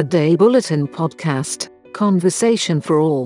[0.00, 1.60] A Day Bulletin Podcast
[2.00, 3.24] Conversation for All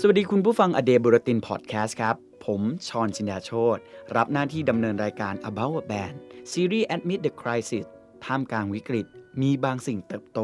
[0.00, 2.16] สวัสดีคุณผู้ฟัง A Day Bulletin Podcast ครับ
[2.46, 3.78] ผมชอนชินดาโชต
[4.16, 6.14] รับหน้าที่ดำเนินรายการ About a Band
[6.52, 7.84] ซีรีส์ Admit the Crisis
[8.24, 9.06] ท่ามกลางวิกฤต
[9.42, 10.40] มีบางสิ่งเติบโต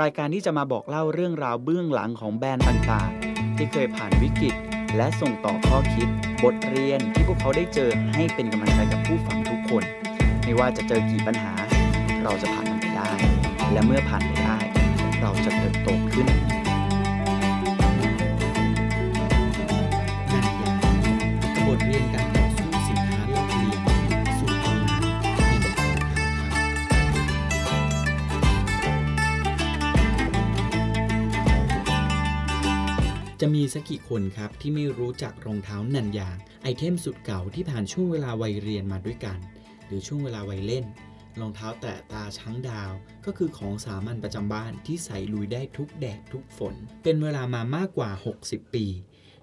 [0.00, 4.54] รายการที่จะมาบอกเล่าเรื่องราวเบื้องหลังของแบรนด์ต่างๆ ที่เคยผ่านวิกฤต
[4.96, 6.08] และส่งต่อข้อคิด
[6.44, 9.82] บทเรียนที่พวกเขาได้เจอให้เป็นกำลังใจกับผู้ฟังทุกคน
[10.44, 11.52] ไม่ว่าจะเจอกี่ปัญหา
[12.22, 13.10] เราจะผ่านมันไปได้
[13.72, 14.58] และเมื่อผ่านไปได้
[15.20, 16.26] เราจะเติบโตขึ้น
[20.32, 20.72] นันยา
[21.66, 25.02] บทเรียนการต่อสู้สินค้าลอกเลียนสู่ตำนาน
[25.36, 25.88] แห่งการค้าไทย
[33.40, 39.38] จะมีสักกี่คนครับที่ไม่รู้จักรองเท้านันยาง ไอเทมสุดเก่าที่ผ่านช่วงเวลาวัยเรียนมาด้วยกัน
[39.86, 40.86] หรือช่วงเวลาวัยเล่น
[41.40, 42.92] รองเท้าแตะตาช้างดาว
[43.26, 48.10] ก็คือของสามัญประจำบ้านที่ใส่ลุยได้ทุกแดดทุกฝน เป็นเวลามามากกว่า
[48.42, 48.86] 60 ปี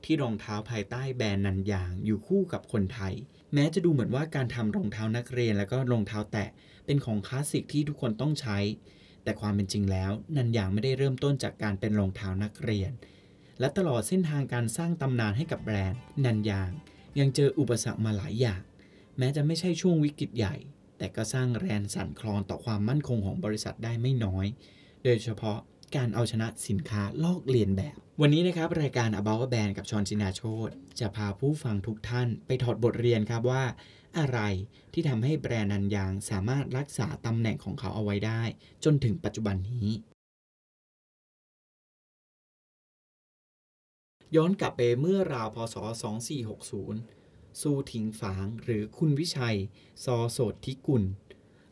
[0.04, 3.14] ที่รองเท้าภายใต้แบรนด์นันยางอยู่คู่กับคนไทย
[3.54, 6.50] แม้จะดูเหมือนว่าการทำรองเท้านักเรียนและก็รองเท้าแตะ
[6.86, 8.58] เป็นของคลาสสิกที่ทุกคนต้องใช้
[9.24, 12.92] แต่ความเป็นจริงแล้ว นันยางไม่ได้เริ่มต้นจากการเป็นรองเท้านักเรียน
[13.60, 16.72] และตลอดเส้นทางการสร้างตำนานให้กับแบรนด์นันยาง
[17.20, 18.62] ยังเจออุปสรรคมาหลายอย่าง
[19.18, 20.56] แม้จะไม่ใช่ช่วงวิกฤตใหญ่
[20.98, 24.46] แต่ก็สร้างแรงสั่นคลอนต่อความมั่นคงของบริษัทได้ไม่น้อย
[25.04, 25.58] โดยเฉพาะ
[25.96, 33.64] การเอาชนะสินค้าลอกเลียนแบบ วันนี้นะครับ รายการ About a Band กับชอนชินาโชตจะพาผู้ฟังทุกท่านไปถอดบทเรียนครับว่า
[34.18, 34.40] อะไร
[34.94, 38.42] ที่ทำให้แบรนด์นันยางสามารถรักษาตำแหน่งของเขาเอาไว้ได้
[38.84, 39.90] จนถึงปัจจุบันนี้
[44.36, 45.76] ย้อนกลับไปเมื่อราวพศ
[46.66, 47.15] 2460
[47.62, 49.58] ซูถิงฝางหรือคุณวิชัย
[50.04, 51.04] ซอโสดทิกุล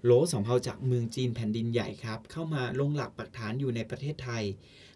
[0.03, 4.43] โหลสำเภาจากเมืองจีนแผ่นดินใหญ่ครับ เข้ามาลงหลักปักฐานอยู่ในประเทศไทย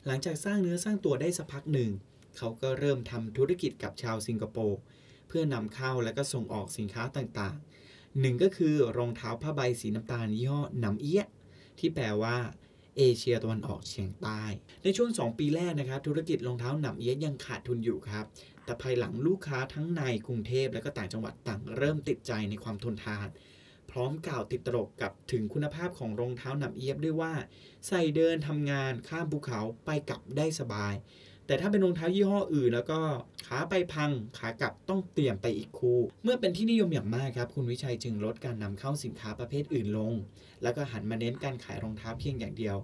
[0.06, 1.92] หลังจากสร้างเนื้อสร้างตัวได้สักพักหนึ่ง
[2.38, 4.80] เขาก็เริ่มทำธุรกิจกับชาวสิงคโปร์
[5.28, 11.24] เพื่อนำเข้าและก็ส่งออกสินค้าต่างๆหนึ่งก็คือรองเท้าผ้าใบสีน้ำตาลยี่ห้อหนำเอี้ย
[11.80, 12.38] ที่แปลว่า
[12.98, 14.44] เอเชียตะวันออกเฉียงใต้
[14.84, 18.26] ในช่วง 2 ปีแรกนะครับ ธุรกิจรองเท้าหนำเอียะยังขาดทุนอยู่ครับ
[18.66, 23.28] แต่ภายหลังลูกค้าทั้งในกรุงเทพและก็ต่างจังหวัดต่างเริ่มติดใจในความทนทาน
[23.92, 27.34] พร้อมกล่าวติดตลกกับถึงคุณภาพของรองเท้าหนำเอียบด้วยว่า
[27.88, 30.94] ใส่เดินทำงานข้ามภูเขาไปกลับได้สบาย
[31.48, 33.00] แต่ถ้าเป็นรองเท้ายี่ห้ออื่น แล้วก็
[33.48, 40.14] ขาไปพังขากลับต้องเตรียมไปอีกคู่ เมื่อเป็นที่นิยมอย่างมากครับคุณวิชัยจึงลดการนำเข้าสินค้าประเภทอื่นลง
[40.64, 42.78] แล้วก็หันมาเน้นการขายรองเท้าเพียงอย่างเดียว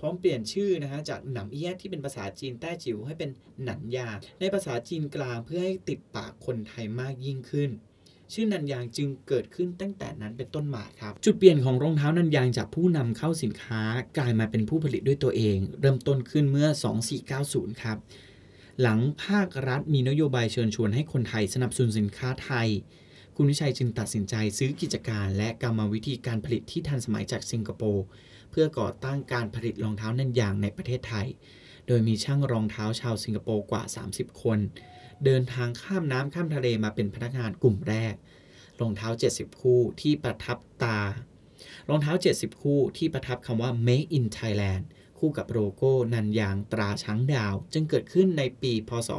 [0.00, 3.30] พร้อมเปลี่ยนชื่อนะฮะจากหนำเอี้ยที่เป็นภาษาจีนแต้จิ๋วให้เป็น
[3.64, 4.08] หนันยา
[4.40, 7.70] ในภาษาจีนกลางเพื่อให้ติดปากคนไทยมากยิ่งขึ้น
[8.32, 13.82] ชื่อนันยางจึงเกิดขึ้นตั้งแต่นั้นเป็นต้นมาครับ จุดเปลี่ยนของรองเท้านันยางจากผู้นำเข้าสินค้า
[14.18, 16.68] กลายมาเป็นผู้ผลิตด้วยตัวเอง เริ่มต้นขึ้นเมื่อ
[17.24, 17.98] 2490 ครับ
[18.80, 22.68] หลังภาครัฐมีนโยบายเชิญชวนให้คนไทยสนับสนุนสินค้าไทย
[23.36, 28.04] คุณวิชัยจึงตัดสินใจซื้อกิจการ และกรรมวิธีการผลิตที่ทันสมัยจากสิงคโปร์
[28.50, 31.26] เพื่อก่อตั้งการผลิตรองเท้านันยางในประเทศไทย
[31.86, 34.58] โดยมีช่างรองเท้าชาวสิงคโปร์กว่า 30 คน
[35.24, 38.14] เดินทางข้ามน้ำข้ามทะเลมาเป็นพนักงานกลุ่มแรก
[38.80, 40.98] รองเท้า 70 คู่ที่ประทับตา
[41.88, 44.84] รองเท้า 70 คู่ที่ประทับคำว่า Make in Thailand
[45.18, 49.10] คู่กับโลโก้นันยางตราช้างดาว จึงเกิดขึ้นในปีพศ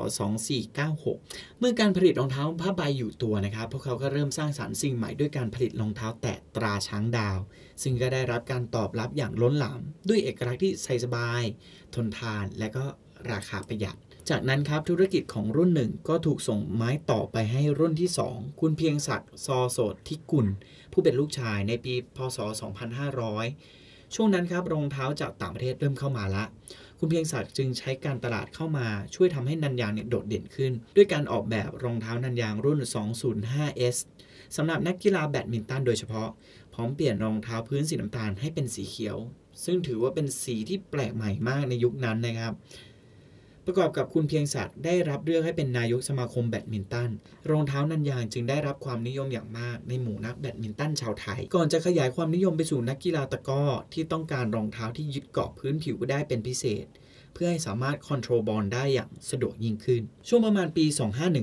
[0.76, 7.38] 2496 เมื่อการผลิตรองเท้าผ้าใบอยู่ตัวนะครับ พวกเขาก็เริ่มสร้างสารรค์สิ่งใหม่ด้วยการผลิตรองเท้าแตะตราช้างดาว
[7.84, 11.44] ซึ่งก็ได้รับการตอบรับอย่างล้นหลาม ด้วยเอกลักษณ์ที่ใส่สบาย
[11.96, 12.84] ทนทานและก็
[13.32, 13.98] ราคาประหยัด
[14.30, 20.48] จากนั้นครับธุรกิจของรุ่นหนึ่งก็ถูกส่งไม้ต่อไปให้รุ่นที่ 2 คุณเพียงศักดิ์ซอโสดทิกุล
[20.92, 22.38] ผู้เป็นลูกชายในปีพศ
[23.08, 26.44] 2500 ช่วงนั้นครับรองเท้าจากต่างประเทศเริ่มเข้ามาละ
[27.00, 33.98] คุณเพียงศักดิ์จึงใช้การตลาดเข้ามาช่วยทำให้นันยางเนี่ยโดดเด่นขึ้น ด้วยการออกแบบรองเท้านันยางรุ่น 205S
[34.56, 36.30] สำหรับนักกีฬาแบดมินตันโดยเฉพาะ
[36.74, 39.18] พร้อมเปลี่ยนรองเท้าพื้นสีน้ำตาลให้เป็นสีเขียว
[39.64, 42.54] ซึ่งถือว่าเป็นสีที่แปลกใหม่มากในยุคนั้นนะครับ
[43.72, 47.10] ประกอบกับคุณเพียงศักดิ์ได้รับเลือกให้เป็นนายกสมาคมแบดมินตัน
[47.50, 53.64] รองเท้านันยางจึงได้รับความนิยมอย่างมากในหมู่นักแบดมินตันชาวไทย ก่อนจะขยายความนิยมไปสู่นักกีฬาตะกร้อ
[53.94, 56.86] ที่ต้องการรองเท้าที่ยึดเกาะพื้นผิวได้เป็นพิเศษ
[57.34, 60.86] เพื่อให้สามารถ control บอลได้อย่างสะดวกยิ่งขึ้น ช่วงประมาณปี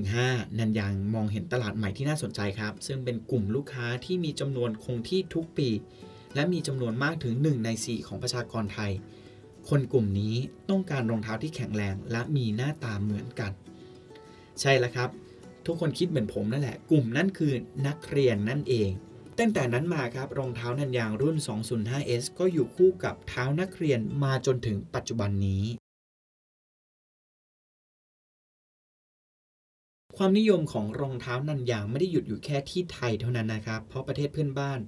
[0.01, 5.69] 2515 นันยางมองเห็นตลาดใหม่ที่น่าสนใจครับ ซึ่งเป็นกลุ่มลูกค้าที่มีจำนวนคงที่ทุกปี
[6.35, 8.91] และมีจำนวนมากถึง 1 ใน 4 ของประชากรไทย
[9.69, 10.35] คนกลุ่มนี้
[10.69, 13.51] ต้องการรองเท้าที่แข็งแรงและมีหน้าตาเหมือนกัน
[14.61, 15.09] ใช่แล้วครับ
[15.65, 17.53] ทุกคนคิดเหมือนผมนั่นแหละ กลุ่มนั่นคือ
[17.87, 18.89] นักเรียนนั่นเอง
[19.39, 25.63] ตั้งแต่นั้นมาครับรองเท้านันยางรุ่น 205S ก็อยู่คู่กับเท้านักเรียนมาจนถึงปัจจุบันนี้
[30.17, 34.79] ความนิยมของรองเท้านันยางไม่ได้หยุดอยู่แค่ที่ไทยเท่านั้นนะครับ เพราะประเทศเพื่อนบ้าน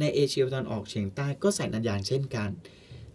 [0.00, 2.50] ในเอเชียตะวันออกเฉียงใต้ก็ใส่นันยางเช่นกัน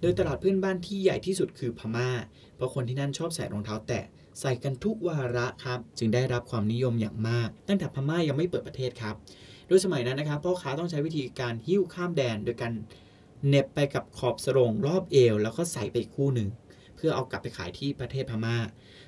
[0.04, 2.10] โดยตลาดเพื่อนบ้านที่ใหญ่ที่สุดคือพม่า
[2.56, 4.06] เพราะคนที่นั่นชอบใส่รองเท้าแตะ
[4.40, 9.16] ใส่กันทุกวาระครับ จึงได้รับความนิยมอย่างมาก ตั้งแต่พม่ายังไม่เปิดประเทศครับ
[9.68, 12.74] โดยสมัยนั้นนะครับพ่อค้าต้องใช้วิธีการหิ้วข้ามแดน โดยการ
[13.48, 16.48] เน็บไปกับขอบสรงรอบเอว แล้วก็ใส่ไปอีกคู่หนึ่ง
[16.96, 18.58] เพื่อเอากลับไปขายที่ประเทศพม่า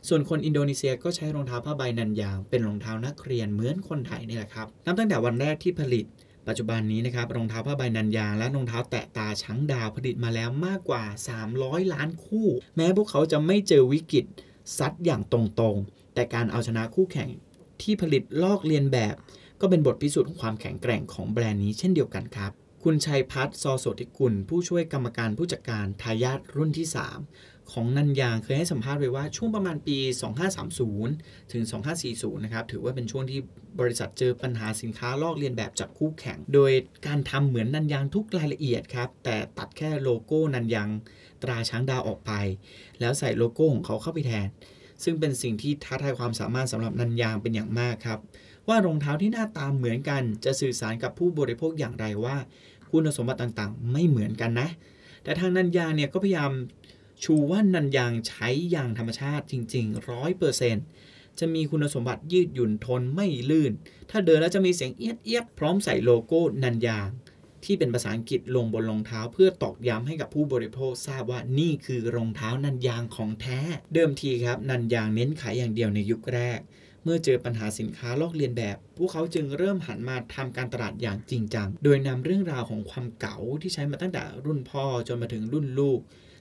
[0.07, 6.05] ส่วนคนอินโดนีเซียก็ใช้รองเท้าผ้าใบนันยาง เป็นรองเท้านักเรียนเหมือนคนไทยนี่แหละครับนับตั้งแต่วันแรกที่ผลิต
[6.47, 11.03] ปัจจุบันนี้นะครับรองเท้าผ้าใบนันยางและรองเท้าแตะตาช้างดาวผลิตมาแล้วมากกว่า
[11.47, 14.25] 300 ล้านคู่ แม้พวกเขาจะไม่เจอวิกฤต
[14.77, 17.29] ซัดอย่างตรงๆ แต่การเอาชนะคู่แข่ง
[17.81, 19.15] ที่ผลิตลอกเลียนแบบ
[19.61, 22.51] ก็เป็นบทพิสูจน์ของความแข็งแกร่งของแบรนด์นี้เช่นเดียวกันครับ
[22.83, 26.87] คุณชัยพัฒน์ซอโสติกุล ผู้ช่วยกรรมการผู้จัดการทายาทรุ่นที่
[27.23, 29.97] 3 ของนันยางเคยให้สัมภาษณ์ไว้ว่าช่วงประมาณปี
[30.75, 31.63] 2530 ถึง
[32.03, 33.39] 2540 นะครับ ถือว่าเป็นช่วงที่
[33.79, 36.71] บริษัทเจอปัญหาสินค้าลอกเลียนแบบจากคู่แข่ง โดย
[37.07, 40.89] การทำเหมือนนันยางทุกรายละเอียดครับ แต่ตัดแค่โลโก้นันยาง
[41.43, 42.31] ตราช้างดาวออกไป
[42.99, 44.47] แล้วใส่โลโก้ของเขาเข้าไปแทน
[45.03, 48.19] ซึ่งเป็นสิ่งที่ท้าทายความสามารถสำหรับนันยางเป็นอย่างมากครับ
[48.67, 52.35] ว่ารองเท้าที่หน้าตาเหมือนกัน จะสื่อสารกับผู้บริโภคอย่างไรว่า
[52.91, 54.69] คุณสมบัติต่างๆ ไม่เหมือนกันนะ
[55.23, 56.51] แต่ทางนันยางเนี่ยก็พยายาม
[57.23, 60.85] ชูว่านันยางใช้ยางธรรมชาติจริงๆร้อยเปอร์เซ็นต์
[61.39, 63.71] จะมีคุณสมบัติยืดหยุ่นทนไม่ลื่น
[64.09, 67.09] ถ้าเดินแล้วจะมีเสียงเอียดเอียดพร้อมใส่โลโก้นันยาง
[67.65, 73.59] ที่เป็นภาษาอังกฤษลงบนรองเท้า เพื่อตอกย้ำให้กับผู้บริโภคทราบว่านี่คือรองเท้านันยางของแท้
[73.93, 76.59] เดิมทีครับนันยางเน้นขายอย่างเดียวในยุคแรก
[77.03, 85.99] เมื่อเจอปัญหาสินค้าลอกเลียนแบบ พวกเขาจึงเริ่มหันมาทำการตลาดอย่างจริงจัง โดยนำเรื่องราวของความเก๋าที่ใช้มาตั้งแต่รุ่นพ่อจนมาถึงรุ่นลูก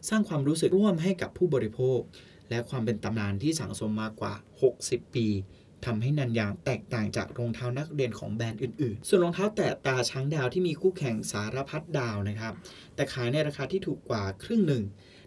[0.09, 2.01] สร้างความรู้สึกร่วมให้กับผู้บริโภค
[2.51, 4.35] และความเป็นตำนานที่สั่งสมมากว่า
[4.75, 5.27] 60 ปี
[5.85, 12.55] ทำให้นันยางแตกต่างจากรองเท้านักเรียนของแบรนด์อื่นๆ ส่วนรองเท้าแตะตาช้างดาวที่มีคู่แข่งสารพัดดาวนะครับ
[12.95, 14.83] แต่ขายในราคาที่ถูกกว่าครึ่งหนึ่ง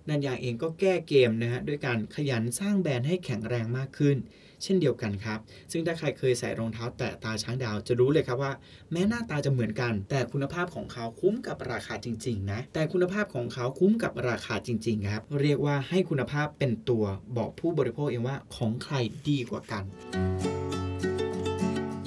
[0.10, 4.18] นันยางเองก็แก้เกมนะฮะด้วยการขยันสร้างแบรนด์ให้แข็งแรงมากขึ้น
[4.64, 5.40] เช่นเดียวกันครับ
[5.72, 8.54] ซึ่งถ้าใครเคยใส่รองเท้าแตะตาช้างดาวจะรู้เลยครับว่า
[8.92, 17.06] แม้หน้าตาจะเหมือนกัน แต่คุณภาพของเขาคุ้มกับราคาจริงๆนะแต่คุณภาพของเขาคุ้มกับราคาจริงๆครับเรียกว่าให้คุณภาพเป็นตัว
[17.38, 18.96] บอกผู้บริโภคเองว่าของใคร
[19.30, 19.84] ดีกว่ากัน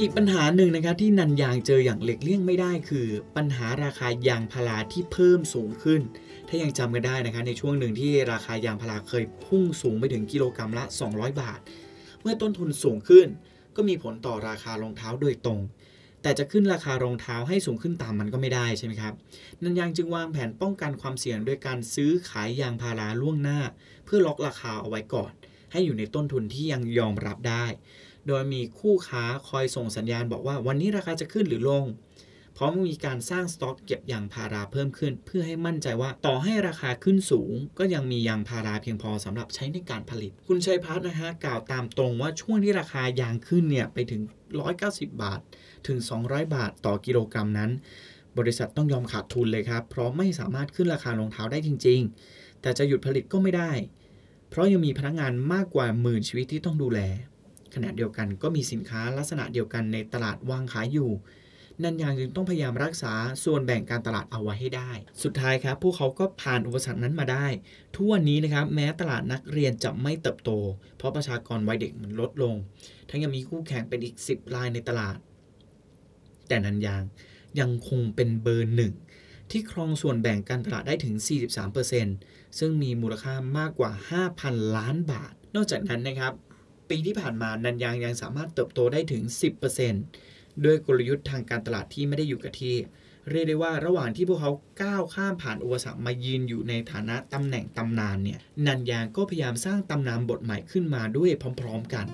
[0.01, 3.07] อีกปัญหาหนึ่งนะครับที่นันยางเจออย่างหลีกเลี่ยงไม่ได้คือ
[3.37, 6.01] ปัญหาราคายางพาราที่เพิ่มสูงขึ้น
[6.53, 11.61] ถ้ายังจำกันได้นะครับในช่วงหนึ่งที่ราคายางพาราเคยพุ่งสูงไปถึงกิโลกรัมละ 200 บาท
[12.21, 13.27] เมื่อต้นทุนสูงขึ้น
[13.77, 15.61] ก็มีผลต่อราคารองเท้าโดยตรง
[16.23, 19.15] แต่จะขึ้นราคารองเท้าให้สูงขึ้นตามมันก็ไม่ได้ใช่ไหมครับ
[19.63, 23.61] นันยางจึงวางแผนป้องกันความเสี่ยงด้วยการซื้อขายยางพาราล่วงหน้า
[24.05, 25.33] เพื่อล็อกราคาเอาไว้ก่อน
[25.73, 27.65] ให้อยู่ในต้นทุนที่ยังยอมรับได้
[28.27, 31.85] โดยมีคู่ค้าคอยส่งสัญญาณบอกว่าวันนี้ราคาจะขึ้นหรือลง
[32.63, 44.23] พร้อมมีการสร้างสต็อกเก็บยางพาราเพิ่มขึ้น เพื่อให้มั่นใจว่าต่อให้ราคาขึ้นสูง ก็ยังมียางพาราเพียงพอสำหรับใช้ในการผลิต คุณชัยพัฒน์นะฮะกล่าวตามตรงว่าช่วงที่ราคายางขึ้นเนี่ยไปถึง
[44.73, 45.41] 190 บาท
[45.87, 47.71] ถึง 200 บาทต่อกิโลกรัมนั้น
[48.39, 52.01] บริษัทต้องยอมขาดทุนเลยครับ เพราะไม่สามารถขึ้นราคารองเท้าได้จริง
[52.33, 53.73] ๆ แต่จะหยุดผลิตก็ไม่ได้
[54.49, 57.01] เพราะยังมีพนักงานมากกว่าหมื่นชีวิตที่ต้องดูแล
[57.75, 61.11] ขณะเดียวกันก็มีสินค้าลักษณะเดียวกันในตลาดวางขายอยู่
[61.85, 63.13] นันยางจึงต้องพยายามรักษา
[63.45, 64.91] ส่วนแบ่งการตลาดเอาไว้ให้ได้
[65.23, 67.47] สุดท้ายครับพวกเขาก็ผ่านอุปสรรคนั้นมาได้
[67.95, 70.51] ทุกวันนี้นะครับแม้ตลาดนักเรียนจะไม่เติบโต
[70.97, 72.55] เพราะประชากรวัยเด็กมันลดลง
[73.09, 75.17] ทั้งยังมีคู่แข่งเป็นอีก 10รายในตลาด
[76.49, 77.03] แต่นันยาง
[77.61, 78.93] ยังคงเป็นเบอร์หนึ่ง
[79.51, 81.15] ที่ครองส่วนแบ่งการตลาดได้ถึง
[81.87, 83.93] 43%ซึ่งมีมูลค่ามากกว่า
[84.33, 86.33] 5,000 ล้านบาท นอกจากนั้นนะครับ
[86.91, 89.23] ปีที่ผ่านมานันยางยังสามารถเติบโตได้ถึง
[89.87, 92.77] 10% ด้วยกลยุทธ์ทางการตลาดที่ไม่ได้อยู่กับที่
[93.31, 94.53] เรียกได้ว่าระหว่างที่พวกเขา
[94.83, 101.31] ก้าวข้ามผ่านอุปสรรคมายืนอยู่ในฐานะตำแหน่งตำนานเนี่ยนันยางก็พยายามสร้างตำนานบทใหม่ขึ้นมาด้วย
[101.61, 102.09] พร้อม ๆ กัน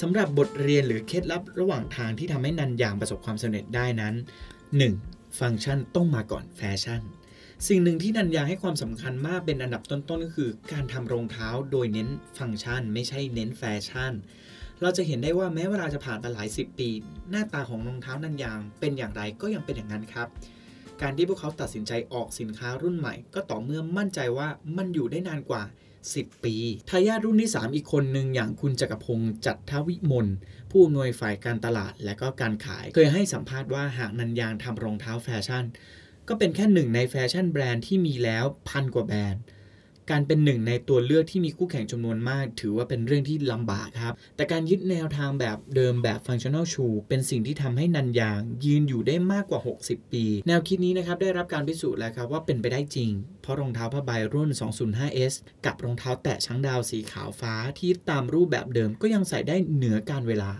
[0.00, 4.14] สำหรับบทเรียนหรือเคล็ดลับระหว่างทางที่ทำให้นันยางประสบความสำเร็จได้นั้น
[4.76, 5.38] 1.
[5.38, 7.02] ฟังก์ชันต้องมาก่อนแฟชั่น
[7.68, 14.12] สิ่งหนึ่งที่นันยางให้ความสำคัญมากเป็นอันดับต้นๆก็คือ การทำรองเท้าโดยเน้นฟังก์ชัน ไม่ใช่เน้นแฟชั่น
[14.80, 16.88] เราจะเห็นได้ว่าแม้เวลาจะผ่านไปหลายสิบปี
[17.30, 20.28] หน้าตาของรองเท้านันยางเป็นอย่างไรก็ยังเป็นอย่างนั้นครับ
[21.02, 25.62] การที่พวกเขาตัดสินใจออกสินค้ารุ่นใหม่ ก็ต่อเมื่อมั่นใจว่ามันอยู่ได้นานกว่า
[26.04, 26.54] 10 ปี
[26.90, 30.26] ทายาทรุ่นที่ 3 อีกคนหนึ่งอย่างคุณจักรพงศ์จัดทวิมล
[30.70, 35.64] ผู้อำนวยฝ่ายการตลาดและก็การขาย เคยให้สัมภาษณ์ว่าหากนันยางทำรองเท้าแฟชั่น
[36.28, 39.42] ก็เป็นแค่หนึ่งในแฟชั่นแบรนด์ที่มีแล้วพันกว่าแบรนด์
[40.10, 53.10] การเป็นหนึ่งในตัวเลือกที่มีคู่แข่งจำนวนมาก ถือว่าเป็นเรื่องที่ลำบากครับ แต่การยึดแนวทางแบบเดิมแบบ functional shoe เป็นสิ่งที่ทำให้นันยาง ยืนอยู่ได้มากกว่า 60 ปี แนวคิดนี้นะครับได้รับการพิสูจน์แล้วครับว่าเป็นไปได้จริง
[53.42, 60.50] เพราะรองเท้าผ้าใบรุ่น 205S กับรองเท้าแตะช้างดาวสีขาวฟ้าที่ตามรูปแบบเดิมก็ยังใส่ได้เหนือกาลเวลา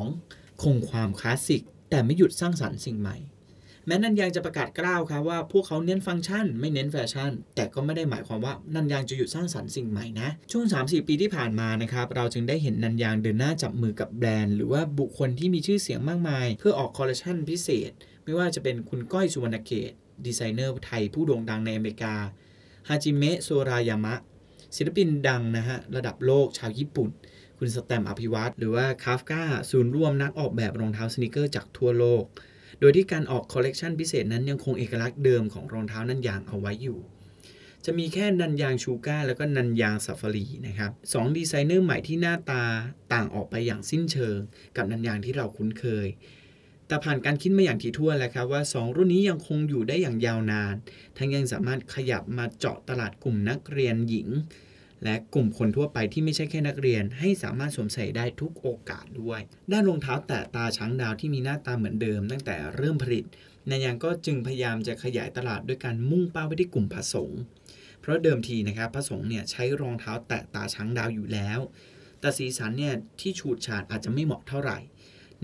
[0.00, 0.62] 2.
[0.62, 3.16] คงความคลาสสิกแต่ไม่หยุดสร้างสรรค์สิ่งใหม่
[3.86, 17.90] แม้นันยางจะประกาศกร้าวครับว่าพวกเขาเน้นฟังก์ชันไม่เน้นแฟชั่น แต่ก็ไม่ได้หมายความว่านันยางจะหยุดสร้างสรรค์สิ่งใหม่นะ ช่วง 3-4 ปีที่ผ่านมานะครับเราจึงได้เห็นนันยางเดินหน้าจับมือกับแบรนด์ หรือว่าบุคคลที่มีชื่อเสียงมากมาย เพื่อออกคอลเลคชันพิเศษ
[18.24, 19.92] ไม่ว่าจะเป็นคุณก้อยสุวรรณเกต
[20.26, 22.14] ดีไซเนอร์ไทยผู้โด่งดังในอเมริกา
[22.88, 24.14] ฮาจิเมะโซรายามะ
[24.76, 27.10] ศิลปินดังนะฮะระดับโลกชาวญี่ปุ่น
[27.58, 32.24] คุณแสตมป์อภิวัชร์หรือว่าคาฟกาศูนย์รวมนักออกแบบรองเท้า sneaker จากทั่วโลก
[32.80, 36.98] โดยที่การออกคอลเลกชันพิเศษนั้นยังคงเอกลักษณ์เดิมของรองเท้านันยางเอาไว้อยู่
[37.84, 42.64] จะมีแค่นันยาง Sugar แล้วก็นันยางซาฟารีนะครับสองดีไซเนอร์ใหม่ที่หน้าตา
[43.12, 44.38] ต่างออกไปอย่างสิ้นเชิง
[44.76, 46.08] กับนันยางที่เราคุ้นเคย
[46.86, 50.74] แต่ผ่านการคิดมาอย่างถี่ถ้วนแล้วครับว่า 2 รุ่นนี้ยังคงอยู่ได้อย่างยาวนาน
[51.16, 54.28] ทั้งยังสามารถขยับมาเจาะตลาดกลุ่มนักเรียนหญิง
[55.04, 59.40] และกลุ่มคนทั่วไปที่ไม่ใช่แค่นักเรียน ให้สามารถสวมใส่ได้ทุกโอกาสด้วย
[59.72, 63.24] ด้านรองเท้าแตะตาช้างดาวที่มีหน้าตาเหมือนเดิม ตั้งแต่เริ่มผลิต
[63.70, 67.40] นายยังก็จึงพยายามจะขยายตลาดด้วยการมุ่งเป้าไปที่กลุ่มพระสงฆ์
[68.00, 71.60] เพราะเดิมทีนะครับพระสงฆ์เนี่ยใช้รองเท้าแตะตาช้างดาวอยู่แล้ว
[72.20, 74.78] แต่สีสันเนี่ยที่ฉูดฉาดอาจจะไม่เหมาะเท่าไหร่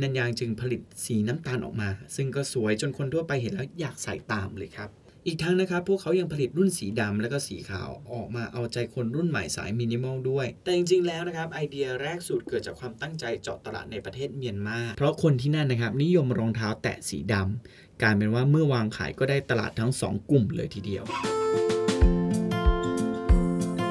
[0.00, 4.90] นันยางจึงผลิตสีน้ำตาลออกมา ซึ่งก็สวยจนคนทั่วไปเห็นแล้วอยากใส่ตามเลยครับ
[5.28, 21.04] อีกทั้งนะครับ พวกเขายังผลิตรุ่นสีดำและก็สีขาวออกมาเอาใจคนรุ่นใหม่สายมินิมอลด้วย แต่จริงๆแล้วนะครับ ไอเดียแรกสุดเกิดจากความตั้งใจเจาะตลาดในประเทศเมียนมา เพราะคนที่นั่นนะครับนิยมรองเท้าแตะสีดำกลายเป็นว่าเมื่อวางขายก็ได้ตลาดทั้ง 2 กลุ่มเลยทีเดียว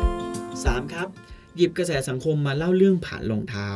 [0.03, 0.93] 3.
[0.93, 1.07] ครับ
[1.55, 3.69] หยิบกระแสสังคมมาเล่าเรื่องผ่านรองเท้า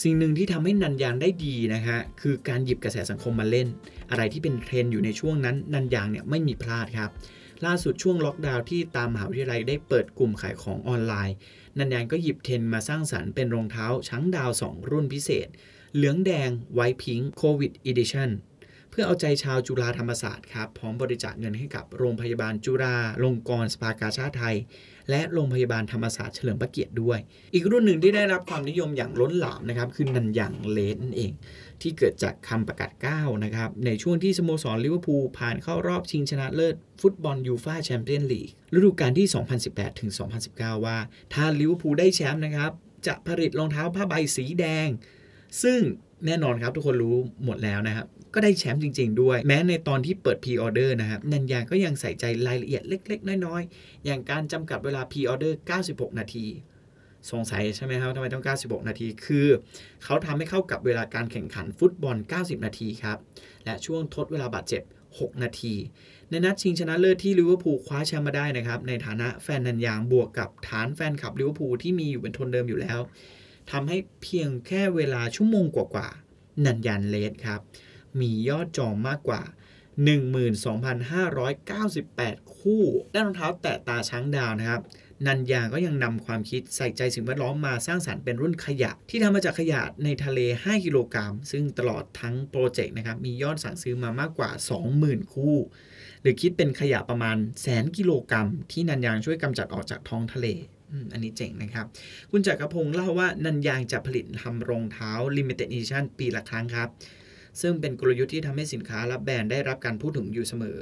[0.00, 3.68] สิ่งหนึ่งที่ทำให้นันยางได้ดีนะฮะคือการหยิบกระแสสังคมมาเล่น
[4.10, 7.10] อะไรที่เป็นเทรนด์อยู่ในช่วงนั้นนันยางเนี่ยไม่มีพลาดครับ
[7.64, 11.36] ล่าสุดช่วงล็อกดาวน์ที่ตามมหาวิทยาลัยได้เปิดกลุ่มขายของออนไลน์
[11.78, 15.48] นันยางก็หยิบเทรนด์มาสร้างสรรค์เป็นรองเท้าช้างดาว 2 รุ่นพิเศษ
[15.94, 18.30] เหลืองแดง White Pink COVID Edition
[18.92, 24.56] เพื่อเอาใจชาวจุฬาธรรมศาสตร์ครับพร้อมบริจาคเงินให้กับโรงพยาบาลจุฬาลงกรณ์สภากาชาดไทย
[25.10, 27.18] และโรงพยาบาลธรรมศาสตร์เฉลิมพระเกียรติด้วย
[27.54, 31.32] อีกรุ่นหนึ่งที่ได้รับความนิยมอย่างล้นหลามนะครับคือนันยาง Red นั่นเอง
[31.82, 39.26] ที่เกิดจากคำประกาศกร้าวนะครับในช่วงที่สโมสรลิเวอร์พูลผ่านเข้ารอบชิงชนะเลิศฟุตบอลยูฟ่าแชมเปี้ยนลีกฤดูกาลที่
[39.64, 40.10] 2018ถึง
[40.48, 40.96] 2019 ว่า
[41.34, 42.70] ถ้าลิเวอร์พูลได้แชมป์นะครับ
[43.06, 44.88] จะผลิตรองเท้าผ้าใบสีแดง
[45.62, 45.80] ซึ่ง
[46.26, 56.46] แน่นอนครับทุกคนรู้หมดแล้วนะครับ ก็ได้แชมป์จริง ๆ ด้วย แม้ในตอนที่เปิด pre-order นะครับนันยางก็ยังใส่ใจรายละเอียดเล็ก ๆ น้อยๆ อย่างการจำกัดเวลา pre-order 96 นาที
[57.30, 59.46] สงสัยใช่ไหมครับทำไมต้อง 96 นาที คือ
[60.04, 63.18] เขาทำให้เข้ากับเวลาการแข่งขันฟุตบอล 90 นาทีครับ
[63.64, 65.74] และช่วงทดเวลาบาดเจ็บ 6 นาที
[66.30, 73.00] ในนัดชิงชนะเลิศที่ลิเวอร์พูลคว้าแชมป์มาได้นะครับ ในฐานะแฟนนันยางบวกกับฐานแฟนคลับลิเวอร์พูลที่มีอยู่เป็นทุนเดิมอยู่แล้ว
[73.70, 77.60] ทำให้เพียงแค่เวลาชั่วโมงกว่าๆนันยันเลสครับ
[78.20, 79.42] มียอดจองมากกว่า
[81.18, 82.82] 12,598 คู่
[83.14, 84.82] ด้านรองเท้าแตะตาช้างดาวนะครับ
[85.26, 94.50] นันยางก็ยังนำความคิดใส่ใจสิ่งแวดล้อมมาสร้างสรรค์เป็นรุ่นขยะ ที่ทำมาจากขยะในทะเล 5 กิโลกรัม ซึ่งตลอดทั้งโปรเจกต์นะครับ มียอดสั่งซื้อมามากกว่า
[94.92, 95.56] 20,000 คู่
[96.20, 100.46] หรือคิดเป็นขยะประมาณแสนกิโลกรัม ที่นันยางช่วยกำจัดออกจากท้องทะเล
[101.12, 101.86] อันนี้เจ๋งนะครับ
[102.30, 106.88] คุณจักรพงศ์เล่าว่านันยางจะผลิตทำรองเท้า Limited Edition ปีละครั้งครับ
[107.60, 110.78] ซึ่งเป็นกลยุทธ์ที่ทำให้สินค้าและแบรนด์ได้รับการพูดถึงอยู่เสมอ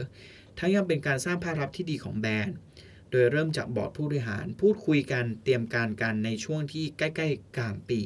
[0.58, 2.54] ทั้งยังเป็นการสร้างภาพลักษณ์ที่ดีของแบรนด์
[3.10, 8.00] โดยเริ่มจากบอร์ดผู้บริหาร พูดคุยกันเตรียมการกันในช่วงที่ใกล้ๆกลางปี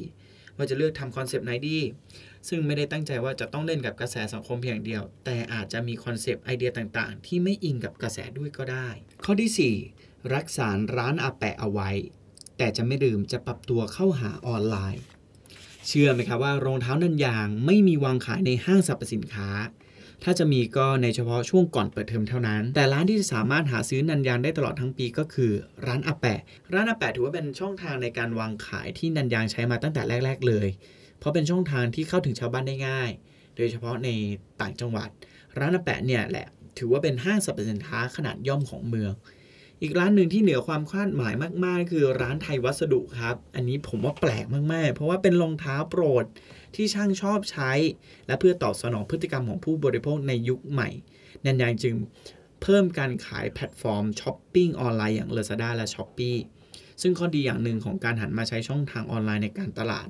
[0.55, 1.79] ว่าจะเลือกทำคอนเซปต์ไหนดี
[2.49, 8.87] ซึ่งไม่ได้ตั้งใจว่าจะต้องเล่นกับกระแสสังคมเพียงเดียว แต่อาจจะมีคอนเซปต์ไอเดียต่างๆ ที่ไม่อิงกับกระแสด้วยก็ได้
[9.25, 9.94] ข้อที่ 4
[10.33, 10.67] รักษา
[10.97, 11.89] ร้านอาแปะเอาไว้
[12.57, 15.03] แต่จะไม่ลืมจะปรับตัวเข้าหาออนไลน์
[15.87, 19.49] เชื่อไหมครับว่ารองเท้านันยางไม่มีวางขายในห้างสรรพสินค้า
[20.23, 25.51] ถ้าจะมีก็ในเฉพาะช่วงก่อนเปิดเทอมเท่านั้น แต่ร้านที่สามารถหาซื้อนันยางได้ตลอดทั้งปีก็คือ
[25.85, 26.39] ร้านอาแปะ
[26.73, 30.67] ร้านอาแปะถือว่าเป็นช่องทางในการวางขายที่นันยางใช้มาตั้งแต่แรก ๆ เลย
[31.19, 33.09] เพราะเป็นช่องทางที่เข้าถึงชาวบ้านได้ง่าย
[33.55, 34.09] โดยเฉพาะใน
[34.61, 35.09] ต่างจังหวัด
[35.59, 39.11] ร้านอาแปะเนี่ยแหละถือว่าเป็นห้างสรรพสินค้าขนาดย่อมของเมือง
[39.81, 41.33] อีกร้านหนึ่งที่เหนือความคาดหมาย
[41.65, 46.25] มากๆ คือร้านไทยวัสดุครับ อันนี้ผมว่าแปลกมากๆ เพราะว่าเป็นรองเท้าโปรด
[46.75, 47.71] ที่ช่างชอบใช้
[48.27, 50.89] และเพื่อตอบสนองพฤติกรรมของผู้บริโภคในยุคใหม่
[51.45, 51.95] นันยางจึง
[52.61, 56.37] เพิ่มการขายแพลตฟอร์มช้อปปิ้งออนไลน์อย่าง Lazada และ Shopee
[57.01, 60.07] ซึ่งข้อดีอย่างหนึ่งของการหันมาใช้ช่องทางออนไลน์ในการตลาด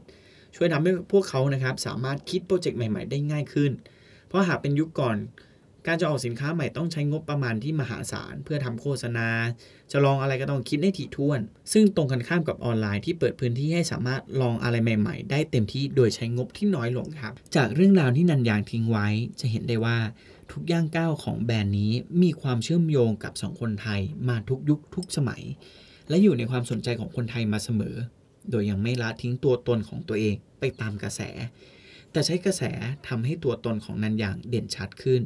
[0.55, 3.71] ช่วยทำให้พวกเขานะครับสามารถคิดโปรเจกต์ใหม่ ๆ ได้ง่ายขึ้น
[4.27, 5.17] เพราะหากเป็นยุคก่อน
[5.87, 9.27] การจะออกสินค้าใหม่ต้องใช้งบประมาณที่มหาศาลเพื่อทำโฆษณา
[9.91, 11.39] จะลองอะไรก็ต้องคิดให้ถี่ถ้วน
[11.73, 19.07] ซึ่งตรงกันข้ามกับออนไลน์ที่เปิดพื้นที่ให้สามารถลองอะไรใหม่ ๆ ได้เต็มที่โดยใช้งบที่น้อยลงครับ จากเรื่องราวที่นันยางทิ้งไว้
[19.39, 19.97] จะเห็นได้ว่า
[20.51, 25.43] ทุกย่างก้าวของแบรนด์นี้มีความเชื่อมโยงกับสังคมไทยมาทุกยุคทุกสมัย
[26.09, 27.95] และอยู่ในความสนใจของคนไทยมาเสมอ
[28.51, 31.21] โดยยังไม่ละทิ้งตัวตนของตัวเองไปตามกระแส
[32.11, 32.63] แต่ใช้กระแส
[33.07, 35.21] ทำให้ตัวตนของนันยางเด่นชัดขึ้น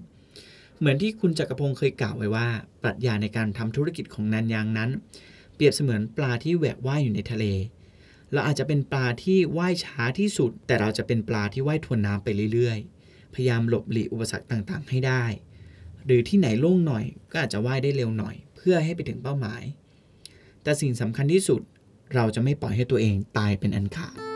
[0.79, 2.47] เหมือนที่คุณจักรพงศ์เคยกล่าวไว้ว่า
[2.83, 4.89] ปรัชญาในการทำธุรกิจของนันยางนั้น
[5.55, 7.45] เปรียบเสมือนปลาที่แหวกว่ายอยู่ในทะเล
[8.33, 15.23] เราอาจจะเป็นปลาที่ว่ายช้าที่สุด แต่เราจะเป็นปลาที่ว่ายทวนน้ำไปเรื่อยๆ พยายามหลบหลีกอุปสรรคต่างๆ ให้ได้
[16.05, 19.61] หรือที่ไหนโล่งหน่อยก็อาจจะว่ายได้เร็วหน่อย เพื่อให้ไปถึงเป้าหมาย
[20.63, 21.61] แต่สิ่งสำคัญที่สุด
[22.15, 24.28] เราจะไม่ปล่อยให้ตัวเองตายเป็นอันขาด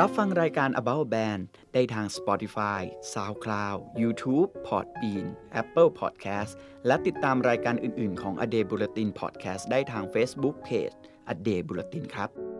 [0.00, 1.42] รับฟังรายการ About Band
[1.74, 2.80] ได้ทาง Spotify,
[3.12, 5.26] SoundCloud, YouTube, Podbean,
[5.60, 6.52] Apple Podcast
[6.86, 10.94] และติดตามรายการอื่น ๆ ของ A Day Bulletin Podcast ได้ทาง Facebook Page
[11.32, 12.53] A Day Bulletin ครับ